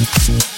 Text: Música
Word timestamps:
Música 0.00 0.49